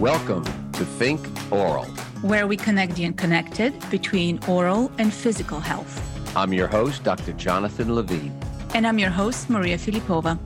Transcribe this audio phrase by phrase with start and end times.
[0.00, 1.20] Welcome to Think
[1.52, 1.84] Oral,
[2.22, 5.92] where we connect the unconnected between oral and physical health.
[6.34, 7.34] I'm your host, Dr.
[7.34, 8.32] Jonathan Levine.
[8.72, 10.38] And I'm your host, Maria Filipova.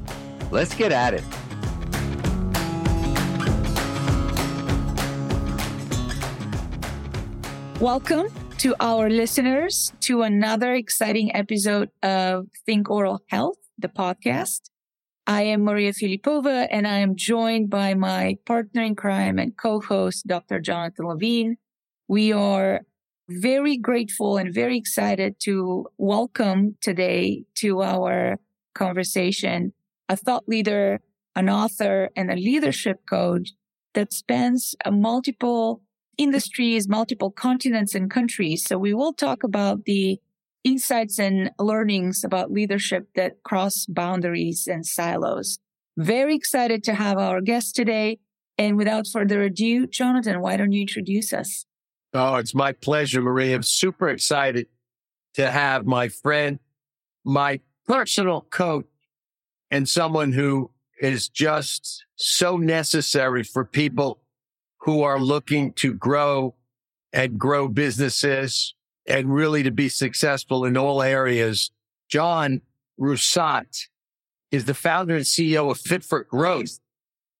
[0.50, 1.22] Let's get at it.
[7.80, 8.26] Welcome
[8.58, 14.62] to our listeners to another exciting episode of Think Oral Health, the podcast.
[15.26, 20.26] I am Maria Filipova and I am joined by my partner in crime and co-host,
[20.26, 20.60] Dr.
[20.60, 21.56] Jonathan Levine.
[22.08, 22.80] We are
[23.30, 28.36] very grateful and very excited to welcome today to our
[28.74, 29.72] conversation
[30.10, 31.00] a thought leader,
[31.34, 33.52] an author, and a leadership coach
[33.94, 35.80] that spans multiple
[36.18, 38.62] industries, multiple continents and countries.
[38.62, 40.20] So we will talk about the
[40.64, 45.58] insights and learnings about leadership that cross boundaries and silos.
[45.96, 48.18] Very excited to have our guest today.
[48.56, 51.66] And without further ado, Jonathan, why don't you introduce us?
[52.12, 53.56] Oh, it's my pleasure, Maria.
[53.56, 54.68] I'm super excited
[55.34, 56.60] to have my friend,
[57.24, 58.86] my personal coach,
[59.70, 64.20] and someone who is just so necessary for people
[64.78, 66.54] who are looking to grow
[67.12, 68.74] and grow businesses
[69.06, 71.70] and really to be successful in all areas.
[72.08, 72.62] John
[72.98, 73.88] Roussot
[74.50, 76.80] is the founder and CEO of Fit for Growth,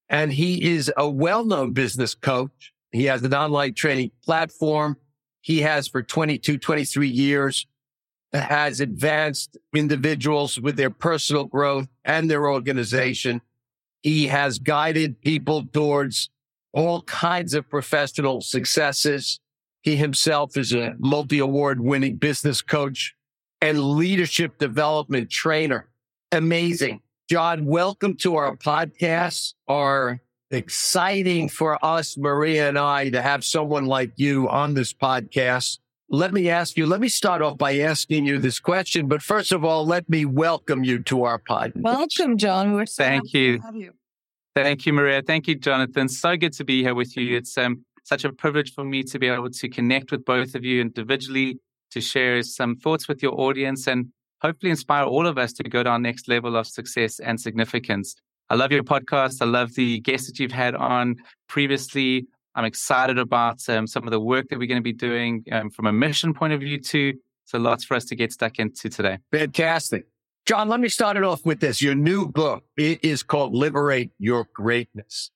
[0.08, 2.72] and he is a well-known business coach.
[2.92, 4.96] He has an online training platform.
[5.40, 7.66] He has for 22, 23 years
[8.34, 13.40] uh, has advanced individuals with their personal growth and their organization.
[14.02, 16.30] He has guided people towards
[16.72, 19.38] all kinds of professional successes.
[19.84, 23.14] He himself is a multi award winning business coach
[23.60, 25.90] and leadership development trainer.
[26.32, 27.02] Amazing.
[27.28, 29.52] John, welcome to our podcast.
[29.68, 35.80] Are exciting for us, Maria and I, to have someone like you on this podcast.
[36.08, 39.06] Let me ask you, let me start off by asking you this question.
[39.06, 41.82] But first of all, let me welcome you to our podcast.
[41.82, 42.72] Welcome, John.
[42.72, 43.60] We're so Thank you.
[43.74, 43.92] you.
[44.54, 45.20] Thank you, Maria.
[45.20, 46.08] Thank you, Jonathan.
[46.08, 47.36] So good to be here with you.
[47.36, 50.64] It's um, such a privilege for me to be able to connect with both of
[50.64, 51.58] you individually,
[51.90, 54.06] to share some thoughts with your audience, and
[54.40, 58.14] hopefully inspire all of us to go to our next level of success and significance.
[58.50, 59.40] I love your podcast.
[59.40, 61.16] I love the guests that you've had on
[61.48, 62.26] previously.
[62.54, 65.70] I'm excited about um, some of the work that we're going to be doing um,
[65.70, 67.14] from a mission point of view, too.
[67.46, 69.18] So lots for us to get stuck into today.
[69.32, 70.06] Fantastic.
[70.46, 71.80] John, let me start it off with this.
[71.80, 75.30] Your new book, it is called Liberate Your Greatness.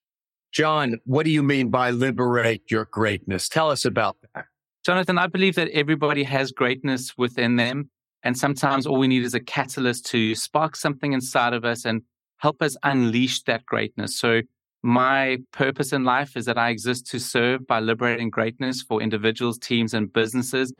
[0.52, 3.48] John, what do you mean by liberate your greatness?
[3.48, 4.46] Tell us about that.
[4.84, 7.90] Jonathan, I believe that everybody has greatness within them.
[8.22, 12.02] And sometimes all we need is a catalyst to spark something inside of us and
[12.38, 14.18] help us unleash that greatness.
[14.18, 14.42] So,
[14.82, 19.58] my purpose in life is that I exist to serve by liberating greatness for individuals,
[19.58, 20.72] teams, and businesses.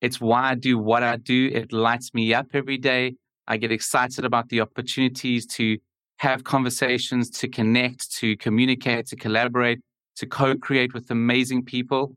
[0.00, 1.50] It's why I do what I do.
[1.52, 3.14] It lights me up every day.
[3.46, 5.78] I get excited about the opportunities to
[6.24, 9.80] have conversations, to connect, to communicate, to collaborate,
[10.16, 12.16] to co create with amazing people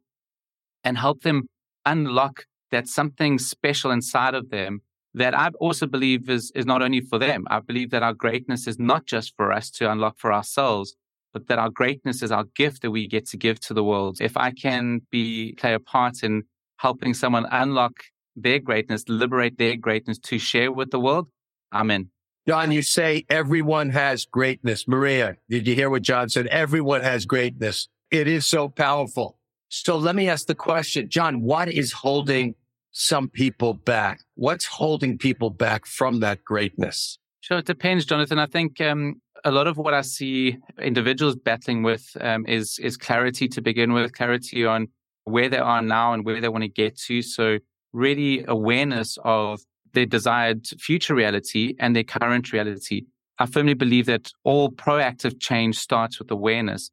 [0.85, 1.47] and help them
[1.85, 4.81] unlock that something special inside of them
[5.13, 7.46] that I also believe is, is not only for them.
[7.50, 10.96] I believe that our greatness is not just for us to unlock for ourselves,
[11.34, 14.22] but that our greatness is our gift that we get to give to the world.
[14.22, 16.44] If I can be play a part in
[16.78, 17.96] helping someone unlock
[18.35, 21.28] their greatness, liberate their greatness to share with the world,
[21.72, 22.09] I'm in.
[22.47, 24.88] John, you say everyone has greatness.
[24.88, 26.47] Maria, did you hear what John said?
[26.47, 27.90] Everyone has greatness.
[28.09, 29.38] It is so powerful.
[29.68, 32.56] So let me ask the question, John, what is holding
[32.91, 34.22] some people back?
[34.35, 37.19] What's holding people back from that greatness?
[37.41, 38.40] Sure, it depends, Jonathan.
[38.40, 42.96] I think um, a lot of what I see individuals battling with um, is is
[42.96, 44.88] clarity to begin with, clarity on
[45.25, 47.22] where they are now and where they want to get to.
[47.22, 47.59] So
[47.91, 49.59] really awareness of
[49.97, 53.02] their desired future reality and their current reality.
[53.40, 56.91] I firmly believe that all proactive change starts with awareness.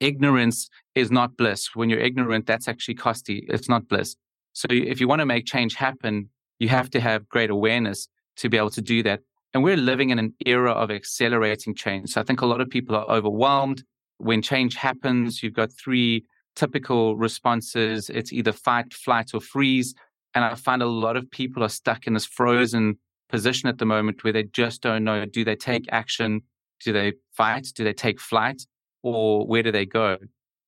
[0.00, 1.74] Ignorance is not bliss.
[1.74, 3.44] When you're ignorant, that's actually costly.
[3.48, 4.16] It's not bliss.
[4.54, 8.48] So if you want to make change happen, you have to have great awareness to
[8.48, 9.20] be able to do that.
[9.52, 12.08] And we're living in an era of accelerating change.
[12.12, 13.84] So I think a lot of people are overwhelmed.
[14.16, 16.24] When change happens, you've got three
[16.54, 18.08] typical responses.
[18.08, 19.94] It's either fight, flight, or freeze.
[20.36, 22.98] And I find a lot of people are stuck in this frozen
[23.30, 26.42] position at the moment where they just don't know do they take action?
[26.84, 27.72] Do they fight?
[27.74, 28.60] Do they take flight?
[29.02, 30.18] Or where do they go?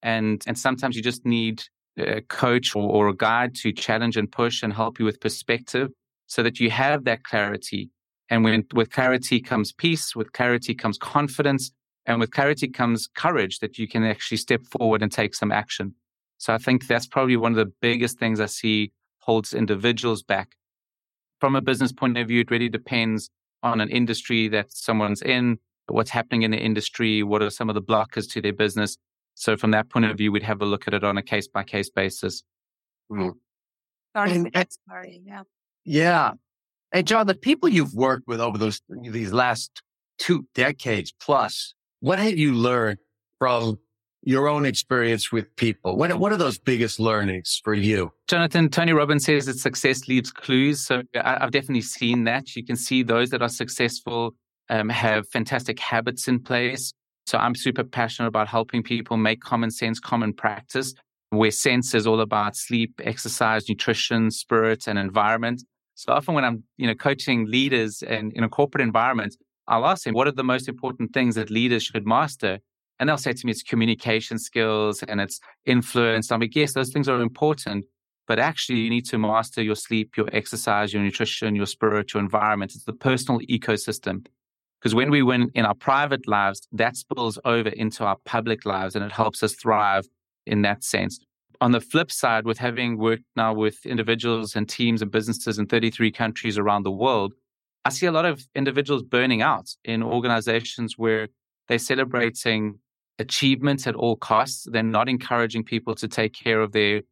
[0.03, 1.65] And, and sometimes you just need
[1.99, 5.91] a coach or, or a guide to challenge and push and help you with perspective
[6.29, 7.91] so that you have that clarity.
[8.31, 11.73] And when with clarity comes peace, with clarity comes confidence,
[12.07, 15.95] And with clarity comes courage that you can actually step forward and take some action.
[16.39, 18.93] So I think that's probably one of the biggest things I see
[19.29, 20.57] holds individuals back.
[21.39, 23.29] From a business point of view, it really depends
[23.63, 27.75] on an industry that someone's in, what's happening in the industry, what are some of
[27.75, 28.97] the blockers to their business.
[29.35, 31.47] So from that point of view, we'd have a look at it on a case
[31.47, 32.43] by case basis.
[33.13, 33.35] Mm.
[34.13, 35.43] Starting And- starting, yeah.
[35.85, 36.33] Yeah.
[36.93, 39.83] And John, the people you've worked with over those these last
[40.19, 42.99] two decades plus, what have you learned
[43.39, 43.79] from
[44.23, 45.97] your own experience with people?
[45.97, 48.13] What what are those biggest learnings for you?
[48.29, 50.85] Jonathan, Tony Robbins says that success leaves clues.
[50.85, 52.57] So I, I've definitely seen that.
[52.57, 54.35] You can see those that are successful
[54.69, 56.93] um, have fantastic habits in place.
[57.27, 60.95] So I'm super passionate about helping people make common sense, common practice,
[61.31, 65.63] where sense is all about sleep, exercise, nutrition, spirit, and environment.
[65.95, 69.37] So often when I'm, you know, coaching leaders and in a corporate environment,
[69.67, 72.61] I'll ask them, what are the most important things that leaders should master?
[72.99, 76.33] And they'll say to me, it's communication skills and it's influence.
[76.33, 77.85] I'm like, yes, those things are important,
[78.27, 82.23] but actually you need to master your sleep, your exercise, your nutrition, your spirit, your
[82.23, 82.73] environment.
[82.75, 84.27] It's the personal ecosystem.
[84.81, 88.95] Because when we win in our private lives, that spills over into our public lives
[88.95, 90.07] and it helps us thrive
[90.47, 91.19] in that sense.
[91.61, 95.67] On the flip side, with having worked now with individuals and teams and businesses in
[95.67, 97.33] 33 countries around the world,
[97.85, 101.29] I see a lot of individuals burning out in organizations where
[101.67, 102.79] they're celebrating
[103.19, 104.67] achievements at all costs.
[104.71, 107.03] They're not encouraging people to take care of their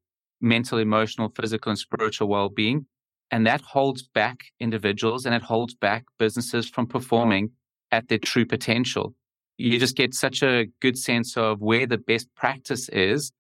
[0.41, 2.87] mental, emotional, physical, and spiritual well being.
[3.31, 7.51] And that holds back individuals and it holds back businesses from performing
[7.91, 9.15] at their true potential.
[9.59, 13.33] You just get such a good sense of where the best practice is.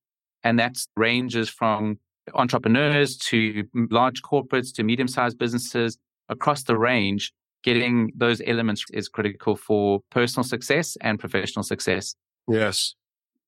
[0.42, 1.98] And that ranges from
[2.34, 5.98] entrepreneurs to large corporates to medium sized businesses
[6.28, 7.32] across the range.
[7.62, 12.14] Getting those elements is critical for personal success and professional success.
[12.48, 12.94] Yes.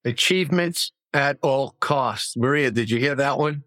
[0.04, 2.36] Achievements at all costs.
[2.36, 3.64] Maria, did you hear that one?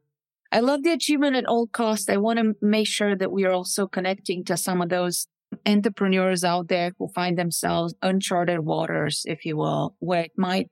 [0.52, 2.10] I love the achievement at all costs.
[2.10, 5.28] I want to make sure that we are also connecting to some of those
[5.66, 10.68] entrepreneurs out there who find themselves uncharted waters, if you will, where it might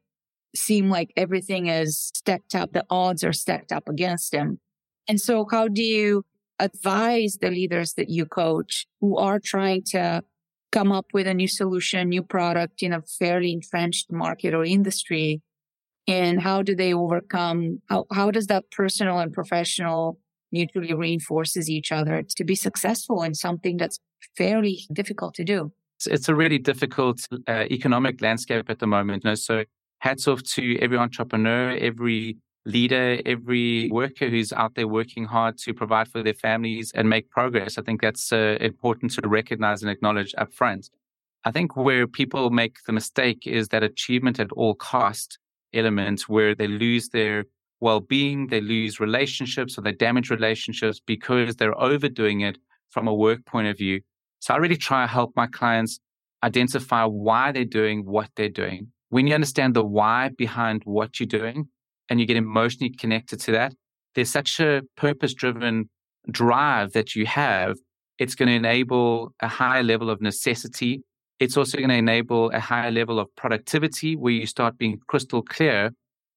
[0.56, 4.60] seem like everything is stacked up, the odds are stacked up against them.
[5.08, 6.24] And so how do you
[6.60, 10.24] advise the leaders that you coach who are trying to
[10.72, 15.42] come up with a new solution, new product in a fairly entrenched market or industry?
[16.08, 20.20] And how do they overcome, how, how does that personal and professional
[20.52, 24.00] mutually reinforces each other to be successful in something that's
[24.36, 25.72] fairly difficult to do?
[26.06, 29.24] It's, a really difficult uh, economic landscape at the moment.
[29.24, 29.36] You know?
[29.36, 29.66] So
[30.00, 35.74] hats off to every entrepreneur, every leader, every worker who's out there working hard to
[35.74, 37.78] provide for their families and make progress.
[37.78, 40.90] I think that's uh, important to recognize and acknowledge upfront.
[41.46, 45.40] I think where people make the mistake is that achievement at all cost
[45.74, 47.46] element where they lose their
[47.80, 52.58] well-being, they lose relationships or they damage relationships because they're overdoing it
[52.90, 54.02] from a work point of view.
[54.40, 56.00] So I really try to help my clients
[56.44, 58.88] identify why they're doing what they're doing.
[59.10, 61.70] When you understand the why behind what you're doing
[62.10, 63.74] and you get emotionally connected to that,
[64.16, 65.90] there's such a purpose driven
[66.32, 67.78] drive that you have.
[68.18, 71.04] It's going to enable a higher level of necessity.
[71.40, 75.42] It's also going to enable a higher level of productivity where you start being crystal
[75.42, 75.92] clear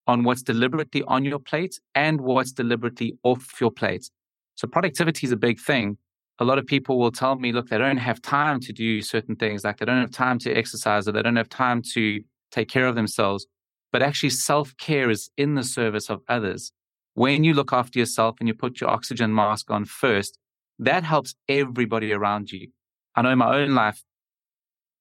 [0.07, 4.11] on what's deliberately on your plate and what's deliberately off your plate.
[4.55, 5.97] So productivity is a big thing.
[6.39, 9.37] A lot of people will tell me, look, they don't have time to do certain
[9.37, 12.69] things, like they don't have time to exercise or they don't have time to take
[12.69, 13.47] care of themselves.
[13.93, 16.73] But actually, self care is in the service of others.
[17.15, 20.39] When you look after yourself and you put your oxygen mask on first,
[20.79, 22.69] that helps everybody around you.
[23.15, 24.03] I know in my own life,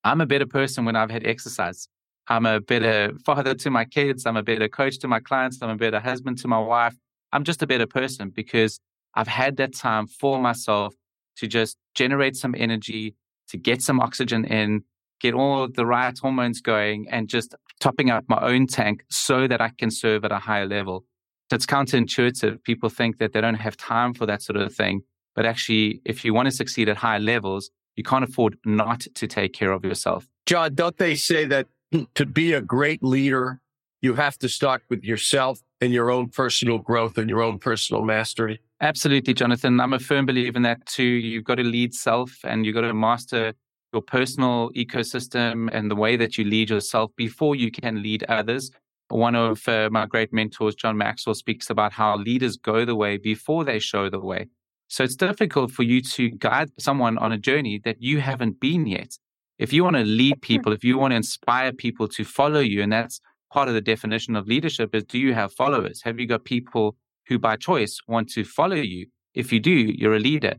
[0.04, 1.88] I'm a better person when I've had exercise.
[2.28, 4.26] I'm a better father to my kids.
[4.26, 5.60] I'm a better coach to my clients.
[5.62, 6.96] I'm a better husband to my wife.
[7.32, 8.80] I'm just a better person because
[9.16, 10.94] I've had that time for myself
[11.38, 13.16] to just generate some energy,
[13.50, 14.84] to get some oxygen in,
[15.20, 19.60] get all the right hormones going, and just topping up my own tank so that
[19.60, 21.04] I can serve at a higher level.
[21.50, 22.64] So it's counterintuitive.
[22.64, 25.02] People think that they don't have time for that sort of thing.
[25.36, 29.28] But actually, if you want to succeed at higher levels, you can't afford not to
[29.28, 30.28] take care of yourself.
[30.46, 31.68] John, don't they say that
[32.16, 33.60] to be a great leader,
[34.02, 38.04] you have to start with yourself and your own personal growth and your own personal
[38.04, 38.62] mastery?
[38.82, 39.80] Absolutely, Jonathan.
[39.80, 41.04] I'm a firm believer in that too.
[41.04, 43.54] You've got to lead self and you've got to master
[43.94, 48.72] your personal ecosystem and the way that you lead yourself before you can lead others.
[49.10, 53.18] One of uh, my great mentors, John Maxwell, speaks about how leaders go the way
[53.18, 54.48] before they show the way.
[54.88, 58.86] So it's difficult for you to guide someone on a journey that you haven't been
[58.86, 59.18] yet.
[59.58, 62.82] If you want to lead people, if you want to inspire people to follow you,
[62.82, 63.22] and that's
[63.52, 66.02] part of the definition of leadership is do you have followers?
[66.04, 66.96] Have you got people
[67.28, 69.08] who by choice want to follow you?
[69.34, 70.56] If you do, you're a leader.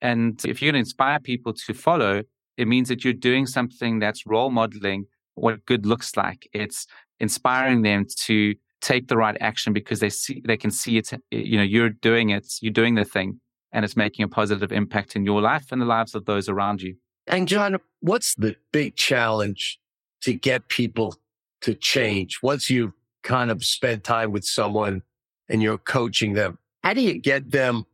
[0.00, 2.22] And if you're going to inspire people to follow,
[2.56, 6.48] it means that you're doing something that's role modeling what good looks like.
[6.52, 6.86] It's
[7.20, 11.18] inspiring them to take the right action because they see they can see it eh,
[11.30, 13.40] you know you're doing it you're doing the thing
[13.72, 16.82] and it's making a positive impact in your life and the lives of those around
[16.82, 16.94] you
[17.26, 19.80] and john what's the big challenge
[20.20, 21.16] to get people
[21.62, 22.92] to change once you've
[23.22, 25.00] kind of spend time with someone
[25.48, 27.86] and you're coaching them how do you get them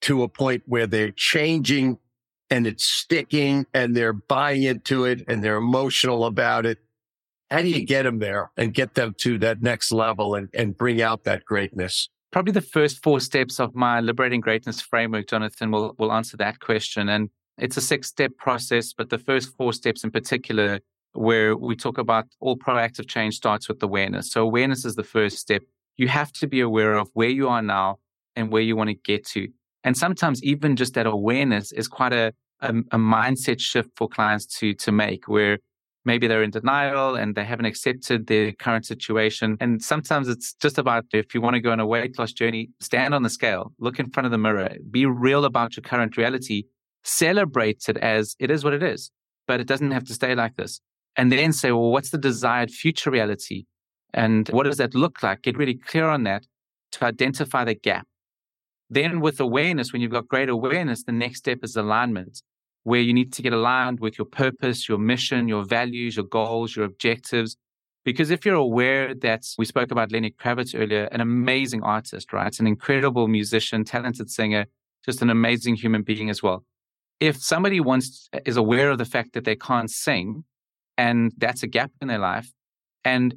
[0.00, 1.98] to a point where they're changing
[2.50, 6.78] and it's sticking and they're buying into it and they're emotional about it
[7.50, 10.76] how do you get them there and get them to that next level and, and
[10.76, 12.08] bring out that greatness?
[12.30, 16.60] Probably the first four steps of my Liberating Greatness framework, Jonathan, will, will answer that
[16.60, 17.08] question.
[17.08, 20.80] And it's a six step process, but the first four steps in particular,
[21.14, 24.30] where we talk about all proactive change starts with awareness.
[24.30, 25.62] So, awareness is the first step.
[25.96, 27.98] You have to be aware of where you are now
[28.36, 29.48] and where you want to get to.
[29.88, 34.44] And sometimes, even just that awareness is quite a, a, a mindset shift for clients
[34.58, 35.60] to, to make, where
[36.04, 39.56] maybe they're in denial and they haven't accepted their current situation.
[39.62, 42.68] And sometimes it's just about if you want to go on a weight loss journey,
[42.80, 46.18] stand on the scale, look in front of the mirror, be real about your current
[46.18, 46.64] reality,
[47.02, 49.10] celebrate it as it is what it is,
[49.46, 50.82] but it doesn't have to stay like this.
[51.16, 53.64] And then say, well, what's the desired future reality?
[54.12, 55.40] And what does that look like?
[55.40, 56.44] Get really clear on that
[56.92, 58.06] to identify the gap.
[58.90, 62.42] Then with awareness, when you've got great awareness, the next step is alignment
[62.84, 66.74] where you need to get aligned with your purpose, your mission, your values, your goals,
[66.74, 67.56] your objectives.
[68.04, 72.58] Because if you're aware that we spoke about Lenny Kravitz earlier, an amazing artist, right?
[72.58, 74.64] An incredible musician, talented singer,
[75.04, 76.64] just an amazing human being as well.
[77.20, 80.44] If somebody wants is aware of the fact that they can't sing
[80.96, 82.50] and that's a gap in their life,
[83.04, 83.34] and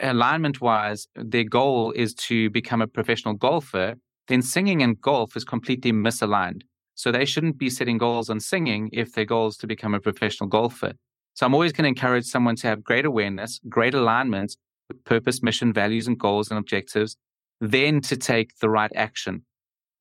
[0.00, 3.96] alignment wise, their goal is to become a professional golfer,
[4.28, 6.62] then singing and golf is completely misaligned.
[6.94, 10.00] So they shouldn't be setting goals on singing if their goal is to become a
[10.00, 10.92] professional golfer.
[11.34, 14.56] So I'm always going to encourage someone to have great awareness, great alignment
[14.88, 17.16] with purpose, mission, values, and goals and objectives,
[17.60, 19.44] then to take the right action.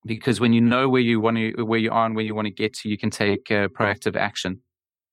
[0.06, 2.46] Because when you know where you want to, where you are and where you want
[2.46, 4.62] to get to, you can take uh, proactive action.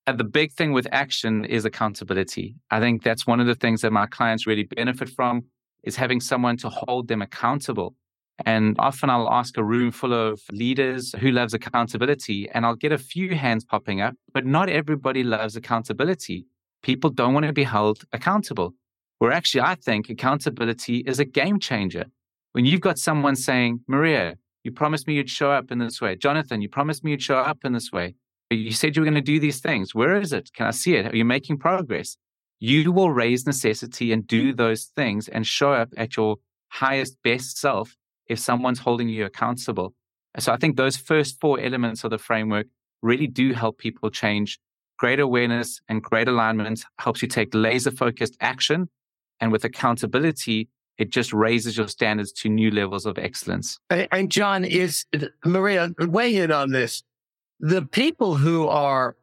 [0.07, 2.57] And the big thing with action is accountability.
[2.71, 5.45] I think that's one of the things that my clients really benefit from
[5.85, 7.95] is having someone to hold them accountable.
[8.47, 12.93] And often I'll ask a room full of leaders who loves accountability and I'll get
[12.93, 16.47] a few hands popping up, but not everybody loves accountability.
[16.83, 18.75] People don't want to be held accountable.
[19.19, 22.07] Where actually I think accountability is a game changer.
[22.53, 26.17] When you've got someone saying, Maria, you promised me you'd show up in this way.
[26.17, 28.15] Jonathan, you promised me you'd show up in this way.
[28.51, 29.95] You said you were going to do these things.
[29.95, 30.51] Where is it?
[30.55, 31.13] Can I see it?
[31.13, 32.17] Are you making progress?
[32.59, 36.37] You will raise necessity and do those things and show up at your
[36.69, 37.97] highest, best self
[38.31, 39.93] if someone's holding you accountable.
[40.39, 42.69] So I think those first four elements of the framework
[43.03, 44.59] really do help people change.
[44.99, 48.89] Great awareness and great alignment helps you take laser focused action.
[49.41, 53.79] And with accountability, it just raises your standards to new levels of excellence.
[53.91, 55.07] And John, is
[55.45, 57.03] Maria, weigh in on this.
[57.59, 59.17] The people who are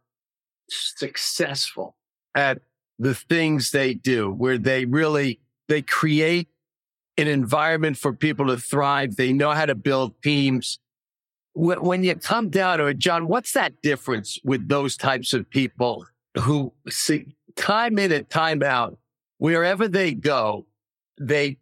[0.69, 1.95] successful
[2.35, 2.59] at
[2.99, 6.49] the things they do, where they really, they create
[7.17, 9.15] an environment for people to thrive.
[9.15, 10.79] They know how to build teams.
[11.55, 16.05] When you come down to it, John, what's that difference with those types of people
[16.38, 19.00] who see time in and time out,
[19.39, 20.67] wherever they go,
[21.19, 21.57] they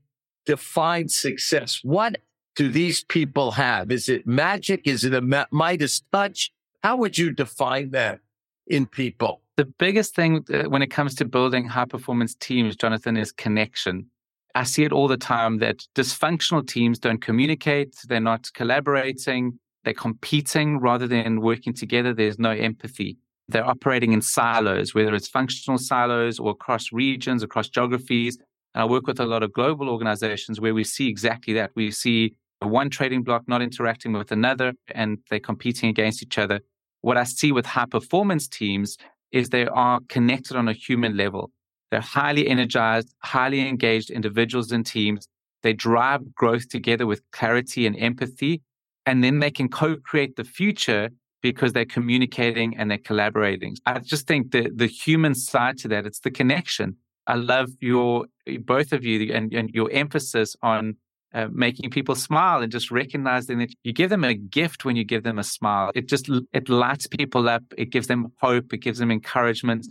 [0.45, 1.79] define success?
[1.83, 2.17] What
[2.55, 3.91] do these people have?
[3.91, 4.85] Is it magic?
[4.85, 6.51] Is it a Midas touch?
[6.83, 8.19] How would you define that
[8.67, 9.41] in people?
[9.57, 14.07] The biggest thing uh, when it comes to building high performance teams, Jonathan, is connection.
[14.55, 19.93] I see it all the time that dysfunctional teams don't communicate, they're not collaborating, they're
[19.93, 22.13] competing rather than working together.
[22.13, 23.17] There's no empathy.
[23.50, 28.38] They're operating in silos, whether it's functional silos or across regions, across geographies.
[28.74, 31.71] And I work with a lot of global organizations where we see exactly that.
[31.75, 36.62] We see one trading block not interacting with another and they're competing against each other.
[37.01, 38.97] What I see with high performance teams
[39.31, 41.51] is they are connected on a human level.
[41.91, 45.27] They're highly energized, highly engaged individuals and teams.
[45.63, 48.61] They drive growth together with clarity and empathy.
[49.05, 51.09] And then they can co create the future
[51.41, 53.77] because they're communicating and they're collaborating.
[53.85, 56.97] I just think the, the human side to that, it's the connection.
[57.27, 58.25] I love your,
[58.61, 60.97] both of you and, and your emphasis on
[61.35, 65.03] uh, making people smile and just recognizing that you give them a gift when you
[65.03, 65.91] give them a smile.
[65.93, 67.63] It just, it lights people up.
[67.77, 68.73] It gives them hope.
[68.73, 69.85] It gives them encouragement.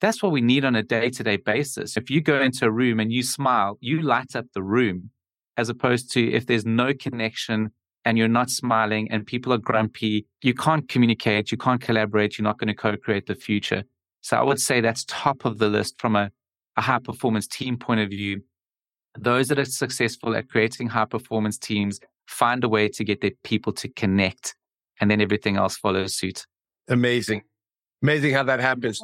[0.00, 1.96] That's what we need on a day to day basis.
[1.96, 5.10] If you go into a room and you smile, you light up the room,
[5.56, 7.70] as opposed to if there's no connection
[8.04, 12.44] and you're not smiling and people are grumpy, you can't communicate, you can't collaborate, you're
[12.44, 13.82] not going to co create the future.
[14.20, 16.30] So I would say that's top of the list from a,
[16.76, 18.42] a high performance team point of view.
[19.18, 23.32] Those that are successful at creating high performance teams find a way to get their
[23.42, 24.54] people to connect
[25.00, 26.46] and then everything else follows suit.
[26.88, 27.42] Amazing.
[28.02, 29.00] Amazing how that happens.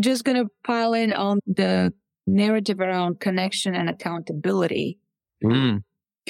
[0.00, 1.92] Just going to pile in on the
[2.26, 4.98] narrative around connection and accountability.
[5.42, 5.82] Mm.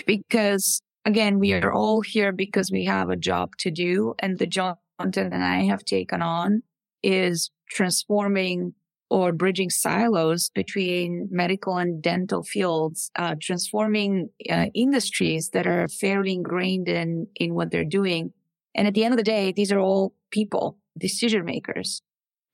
[0.06, 4.14] Because again, we are all here because we have a job to do.
[4.18, 6.62] And the job that I have taken on
[7.02, 8.74] is transforming
[9.10, 16.34] or bridging silos between medical and dental fields, uh, transforming uh, industries that are fairly
[16.34, 18.32] ingrained in, in what they're doing.
[18.74, 22.02] And at the end of the day, these are all people, decision makers.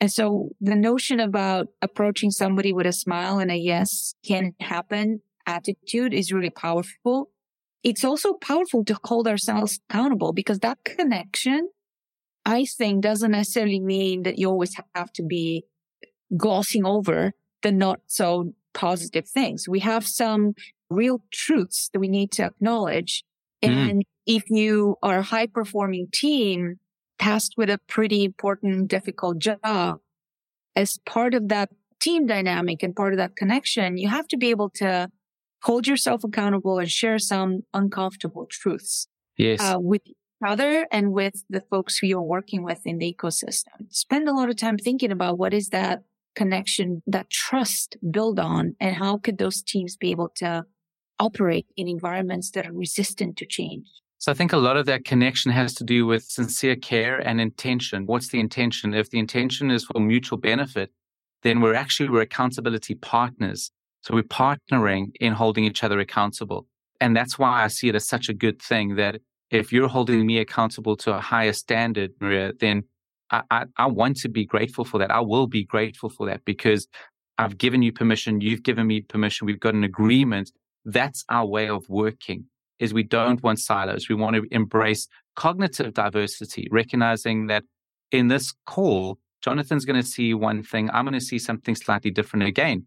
[0.04, 5.22] And so the notion about approaching somebody with a smile and a yes can happen
[5.46, 7.30] attitude is really powerful.
[7.82, 11.70] It's also powerful to hold ourselves accountable because that connection,
[12.44, 15.64] I think doesn't necessarily mean that you always have to be
[16.36, 17.32] glossing over
[17.62, 19.66] the not so positive things.
[19.66, 20.52] We have some
[20.90, 23.24] real truths that we need to acknowledge.
[23.64, 23.90] Mm.
[23.90, 26.78] And if you are a high performing team
[27.24, 29.98] tasked with a pretty important, difficult job,
[30.76, 34.50] as part of that team dynamic and part of that connection, you have to be
[34.50, 35.08] able to
[35.62, 39.08] hold yourself accountable and share some uncomfortable truths.
[39.38, 39.60] Yes.
[39.60, 40.16] Uh, with each
[40.46, 43.78] other and with the folks who you're working with in the ecosystem.
[43.88, 46.02] Spend a lot of time thinking about what is that
[46.36, 50.64] connection, that trust build on, and how could those teams be able to
[51.18, 53.86] operate in environments that are resistant to change?
[54.24, 57.42] So I think a lot of that connection has to do with sincere care and
[57.42, 58.06] intention.
[58.06, 58.94] What's the intention?
[58.94, 60.90] If the intention is for mutual benefit,
[61.42, 63.70] then we're actually we're accountability partners.
[64.00, 66.66] So we're partnering in holding each other accountable.
[67.02, 69.20] And that's why I see it as such a good thing that
[69.50, 72.84] if you're holding me accountable to a higher standard, Maria, then
[73.30, 75.10] I, I, I want to be grateful for that.
[75.10, 76.88] I will be grateful for that because
[77.36, 78.40] I've given you permission.
[78.40, 79.46] You've given me permission.
[79.46, 80.50] We've got an agreement.
[80.86, 82.46] That's our way of working
[82.78, 84.08] is we don't want silos.
[84.08, 87.64] We want to embrace cognitive diversity, recognizing that
[88.10, 90.90] in this call, Jonathan's going to see one thing.
[90.90, 92.86] I'm going to see something slightly different again.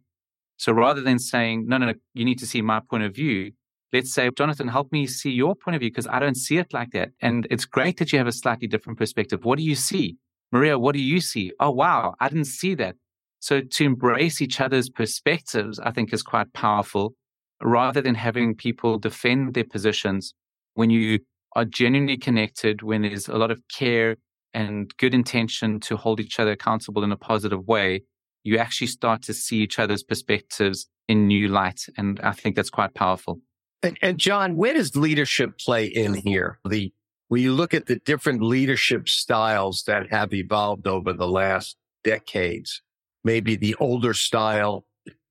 [0.58, 3.52] So rather than saying, no, no, no, you need to see my point of view,
[3.94, 6.74] let's say, Jonathan, help me see your point of view because I don't see it
[6.74, 7.10] like that.
[7.22, 9.46] And it's great that you have a slightly different perspective.
[9.46, 10.18] What do you see?
[10.52, 11.52] Maria, what do you see?
[11.60, 12.96] Oh, wow, I didn't see that.
[13.40, 17.14] So to embrace each other's perspectives, I think is quite powerful
[17.62, 20.34] rather than having people defend their positions.
[20.74, 21.20] When you
[21.56, 24.18] are genuinely connected, when there's a lot of care
[24.54, 28.04] and good intention to hold each other accountable in a positive way,
[28.44, 31.86] you actually start to see each other's perspectives in new light.
[31.98, 33.40] And I think that's quite powerful.
[33.84, 36.60] And, and John, where does leadership play in here?
[36.68, 36.94] The
[37.30, 42.82] when you look at the different leadership styles that have evolved over the last decades,
[43.24, 44.86] maybe the older style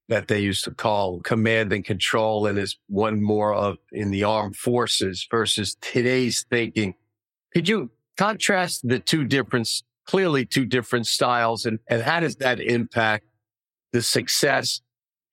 [0.08, 4.24] that they used to call command and control and is one more of in the
[4.24, 6.94] armed forces versus today's thinking.
[7.52, 9.68] Could you contrast the two different,
[10.06, 13.24] clearly two different styles and, and how does that impact
[13.92, 14.80] the success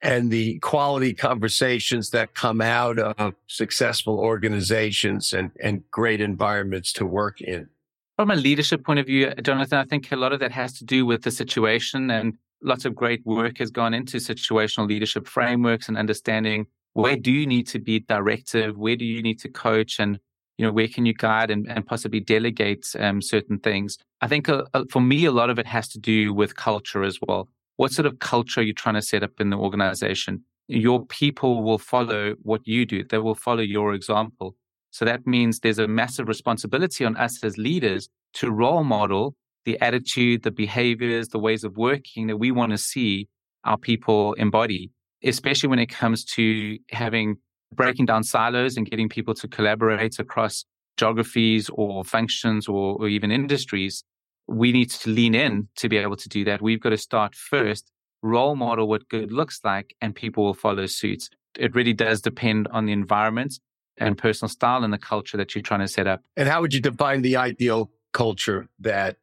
[0.04, 7.06] and the quality conversations that come out of successful organizations and, and great environments to
[7.06, 7.70] work in.
[8.18, 10.86] From a leadership point of view, Jonathan, I think a lot of that has to
[10.86, 15.88] do with the situation and lots of great work has gone into situational leadership frameworks
[15.88, 20.00] and understanding where do you need to be directive, where do you need to coach
[20.00, 20.20] and
[20.58, 24.48] you know where can you guide and, and possibly delegate um, certain things i think
[24.48, 27.50] uh, uh, for me a lot of it has to do with culture as well
[27.78, 30.44] what sort of culture are you trying to set up in the organization?
[30.68, 33.04] Your people will follow what you do.
[33.04, 34.56] They will follow your example.
[34.92, 39.80] So that means there's a massive responsibility on us as leaders to role model the
[39.82, 43.28] attitude, the behaviors, the ways of working that we want to see
[43.64, 44.92] our people embody,
[45.24, 47.38] especially when it comes to having
[47.74, 50.66] breaking down silos and getting people to collaborate across
[50.98, 54.04] geographies or functions or, or even industries
[54.48, 56.62] we need to lean in to be able to do that.
[56.62, 60.86] We've got to start first, role model what good looks like, and people will follow
[60.86, 61.30] suit.
[61.58, 63.60] It really does depend on the environment
[63.98, 66.22] and personal style and the culture that you're trying to set up.
[66.36, 69.18] And how would you define the ideal culture that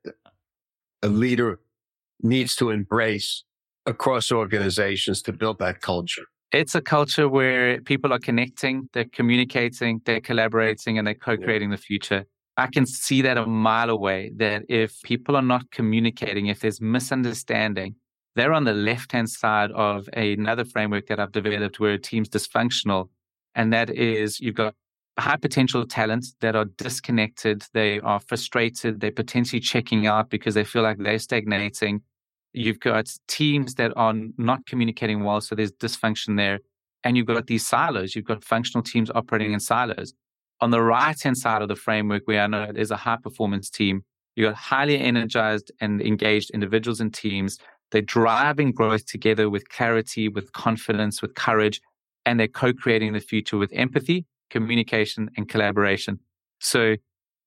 [1.02, 1.60] a leader
[2.22, 3.44] needs to embrace
[3.86, 6.24] across organizations to build that culture?
[6.52, 11.70] It's a culture where people are connecting, they're communicating, they're collaborating, and they're co creating
[11.70, 11.76] yeah.
[11.76, 12.24] the future.
[12.56, 16.80] I can see that a mile away that if people are not communicating, if there's
[16.80, 17.94] misunderstanding,
[18.34, 22.28] they're on the left hand side of another framework that I've developed where a team's
[22.28, 23.08] dysfunctional.
[23.54, 24.74] And that is you've got
[25.20, 27.64] high potential talents that are disconnected.
[27.72, 29.00] They are frustrated.
[29.00, 32.02] They're potentially checking out because they feel like they're stagnating.
[32.52, 35.40] You've got teams that are not communicating well.
[35.40, 36.60] So there's dysfunction there.
[37.04, 38.14] And you've got these silos.
[38.14, 40.12] You've got functional teams operating in silos.
[40.60, 43.16] On the right hand side of the framework, where I know it is a high
[43.22, 44.04] performance team,
[44.36, 47.58] you've got highly energized and engaged individuals and teams.
[47.90, 51.80] They're driving growth together with clarity, with confidence, with courage,
[52.26, 56.18] and they're co creating the future with empathy, communication, and collaboration.
[56.60, 56.96] So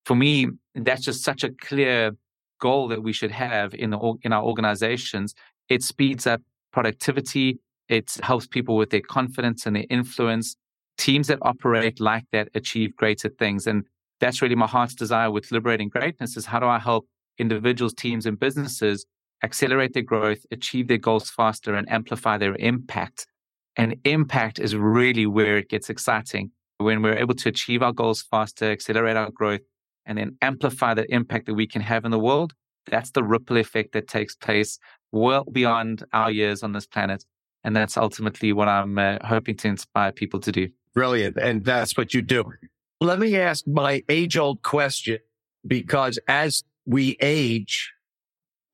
[0.04, 2.12] for me, that's just such a clear
[2.60, 5.34] goal that we should have in the in our organizations.
[5.68, 6.40] It speeds up
[6.72, 7.58] productivity.
[7.88, 10.56] It helps people with their confidence and their influence.
[10.96, 13.66] Teams that operate like that achieve greater things.
[13.66, 13.84] And
[14.20, 17.06] that's really my heart's desire with liberating greatness is how do I help
[17.38, 19.04] individuals, teams, and businesses
[19.42, 23.26] accelerate their growth, achieve their goals faster, and amplify their impact.
[23.76, 26.52] And impact is really where it gets exciting.
[26.84, 29.62] When we're able to achieve our goals faster, accelerate our growth,
[30.06, 32.52] and then amplify the impact that we can have in the world,
[32.86, 34.78] that's the ripple effect that takes place
[35.10, 37.24] well beyond our years on this planet.
[37.64, 40.68] And that's ultimately what I'm uh, hoping to inspire people to do.
[40.92, 41.38] Brilliant.
[41.38, 42.52] And that's what you do.
[43.00, 45.18] Let me ask my age old question
[45.66, 47.92] because as we age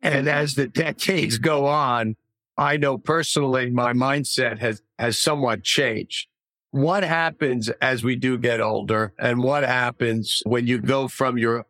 [0.03, 2.17] and as the decades go on,
[2.57, 6.27] I know personally my mindset has, has somewhat changed.
[6.73, 11.67] What happens as we do get older and what happens when you go from your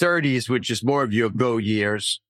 [0.00, 2.20] 30s, which is more of your go years,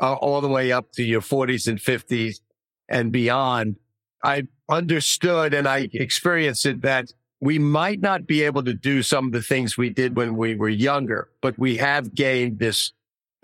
[0.00, 2.40] uh, all the way up to your 40s and 50s
[2.88, 3.76] and beyond?
[4.22, 9.26] I understood and I experienced it that we might not be able to do some
[9.26, 12.92] of the things we did when we were younger, but we have gained this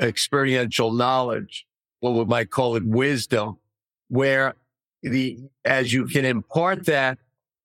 [0.01, 1.67] experiential knowledge,
[2.01, 3.57] what we might call it wisdom,
[4.09, 4.55] where
[5.03, 7.19] the, as you can impart that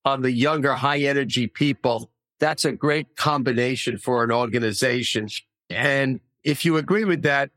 [0.06, 5.28] on the younger high energy people, that's a great combination for an organization.
[5.70, 7.52] And if you agree with that,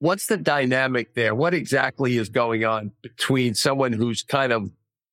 [0.00, 1.34] what's the dynamic there?
[1.34, 4.70] What exactly is going on between someone who's kind of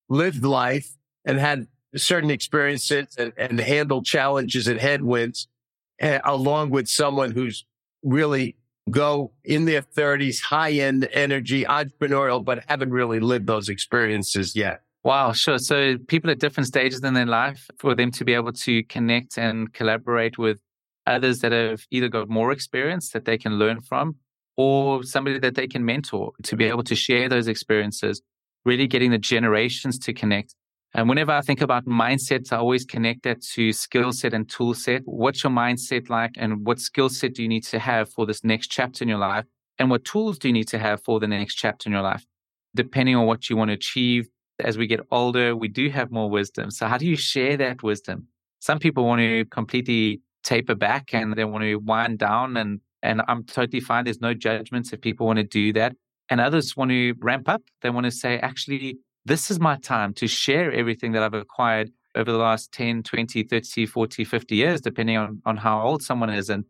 [0.09, 0.89] lived life
[1.25, 5.47] and had certain experiences and, and handle challenges and headwinds,
[6.01, 7.65] uh, along with someone who's
[8.03, 8.55] really
[8.89, 14.81] go in their 30s, high end energy, entrepreneurial, but haven't really lived those experiences yet.
[15.05, 15.59] Wow, sure.
[15.59, 19.37] So people at different stages in their life, for them to be able to connect
[19.37, 20.59] and collaborate with
[21.05, 24.17] others that have either got more experience that they can learn from
[24.57, 28.21] or somebody that they can mentor to be able to share those experiences,
[28.65, 30.55] really getting the generations to connect
[30.93, 34.73] and whenever I think about mindsets, I always connect that to skill set and tool
[34.73, 35.01] set.
[35.05, 36.35] What's your mindset like?
[36.37, 39.19] And what skill set do you need to have for this next chapter in your
[39.19, 39.45] life?
[39.77, 42.25] And what tools do you need to have for the next chapter in your life?
[42.75, 44.29] Depending on what you want to achieve.
[44.59, 46.71] As we get older, we do have more wisdom.
[46.71, 48.27] So how do you share that wisdom?
[48.59, 53.21] Some people want to completely taper back and they want to wind down and and
[53.27, 54.05] I'm totally fine.
[54.05, 55.93] There's no judgments if people want to do that.
[56.27, 57.61] And others want to ramp up.
[57.83, 61.91] They want to say, actually, this is my time to share everything that I've acquired
[62.15, 66.31] over the last 10, 20, 30, 40, 50 years, depending on, on how old someone
[66.31, 66.49] is.
[66.49, 66.65] And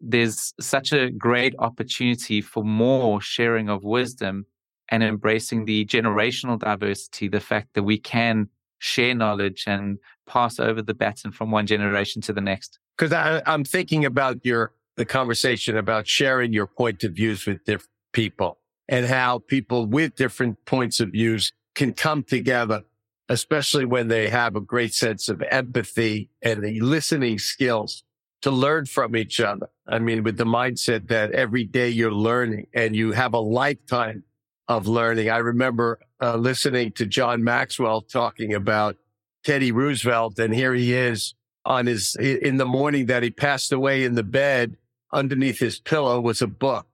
[0.00, 4.46] there's such a great opportunity for more sharing of wisdom
[4.94, 10.80] and embracing the generational diversity, the fact that we can share knowledge and pass over
[10.82, 12.78] the baton from one generation to the next.
[12.96, 13.12] Because
[13.44, 18.58] I'm thinking about your the conversation about sharing your point of views with different people
[18.88, 22.84] and how people with different points of views can come together,
[23.28, 28.04] especially when they have a great sense of empathy and the listening skills
[28.42, 29.68] to learn from each other.
[29.88, 34.22] I mean, with the mindset that every day you're learning and you have a lifetime
[34.68, 35.30] of learning.
[35.30, 38.96] I remember uh, listening to John Maxwell talking about
[39.44, 44.04] Teddy Roosevelt, and here he is on his in the morning that he passed away
[44.04, 44.76] in the bed.
[45.12, 46.86] Underneath his pillow was a book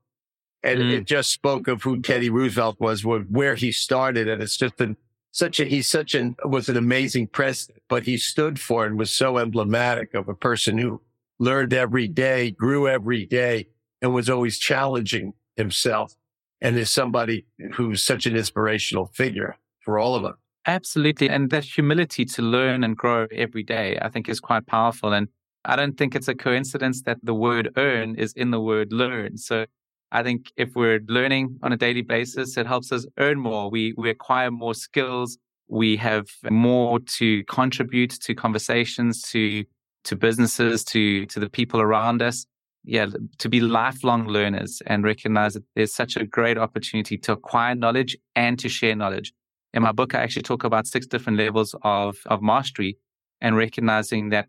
[0.63, 0.93] and mm.
[0.93, 4.29] it just spoke of who Teddy Roosevelt was, where he started.
[4.29, 4.97] And it's just been
[5.33, 9.11] such a, he's such an, was an amazing president, but he stood for and was
[9.11, 11.01] so emblematic of a person who
[11.39, 13.69] learned every day, grew every day,
[14.03, 16.15] and was always challenging himself.
[16.63, 20.35] And is somebody who's such an inspirational figure for all of us.
[20.67, 21.29] Absolutely.
[21.29, 25.13] And that humility to learn and grow every day, I think is quite powerful.
[25.13, 25.29] And
[25.65, 29.39] I don't think it's a coincidence that the word earn is in the word learn.
[29.39, 29.67] So
[30.13, 33.71] I think if we're learning on a daily basis, it helps us earn more.
[33.71, 35.39] We, we acquire more skills.
[35.69, 39.65] We have more to contribute to conversations, to,
[40.05, 42.45] to businesses, to, to the people around us.
[42.91, 43.07] Yeah,
[43.39, 48.17] to be lifelong learners and recognize that there's such a great opportunity to acquire knowledge
[48.35, 49.33] and to share knowledge.
[49.73, 52.99] In my book, I actually talk about six different levels of, of mastery
[53.41, 54.49] and recognizing that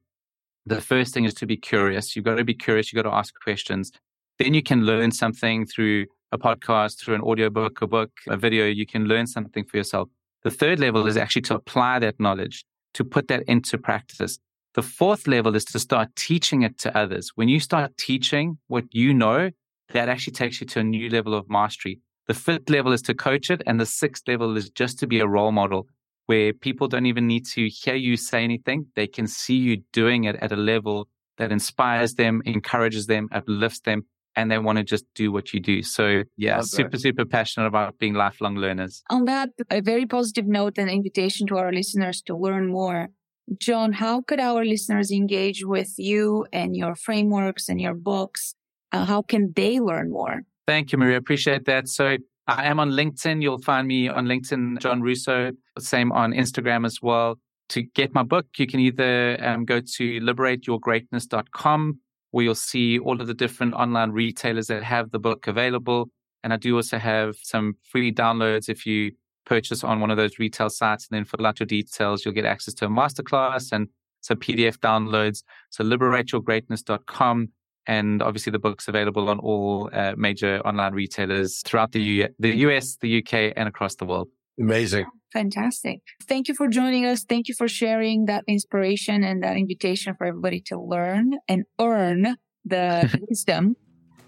[0.66, 2.16] the first thing is to be curious.
[2.16, 2.92] You've got to be curious.
[2.92, 3.92] You've got to ask questions.
[4.40, 8.66] Then you can learn something through a podcast, through an audiobook, a book, a video.
[8.66, 10.10] You can learn something for yourself.
[10.44, 14.40] The third level is actually to apply that knowledge, to put that into practice.
[14.74, 17.32] The fourth level is to start teaching it to others.
[17.36, 19.50] When you start teaching what you know,
[19.92, 22.00] that actually takes you to a new level of mastery.
[22.28, 23.62] The fifth level is to coach it.
[23.66, 25.88] And the sixth level is just to be a role model
[26.28, 28.86] where people don't even need to hear you say anything.
[28.96, 33.82] They can see you doing it at a level that inspires them, encourages them, uplifts
[33.82, 34.04] them,
[34.36, 35.82] and they want to just do what you do.
[35.84, 37.02] So yeah, Love super, that.
[37.02, 39.04] super passionate about being lifelong learners.
[39.10, 43.10] On that, a very positive note and invitation to our listeners to learn more.
[43.58, 48.56] John, how could our listeners engage with you and your frameworks and your books?
[48.92, 50.42] Uh, how can they learn more?
[50.68, 51.18] Thank you, Maria.
[51.18, 51.88] Appreciate that.
[51.88, 53.42] So I am on LinkedIn.
[53.42, 55.56] You'll find me on LinkedIn, John Roussot.
[55.80, 57.40] Same on Instagram as well.
[57.70, 62.00] To get my book, you can either um, go to liberateyourgreatness.com
[62.32, 66.10] where you'll see all of the different online retailers that have the book available.
[66.44, 69.12] And I do also have some free downloads if you
[69.46, 72.46] purchase on one of those retail sites and then fill out your details, you'll get
[72.46, 73.88] access to a masterclass and
[74.22, 75.44] some PDF downloads.
[75.70, 77.50] So liberateyourgreatness.com.
[77.88, 82.56] And obviously the book's available on all uh, major online retailers throughout the, U- the
[82.68, 84.28] US, the UK, and across the world.
[84.60, 85.06] Amazing.
[85.34, 86.02] Fantastic.
[86.24, 87.24] Thank you for joining us.
[87.24, 92.36] Thank you for sharing that inspiration and that invitation for everybody to learn and earn
[92.66, 93.76] the wisdom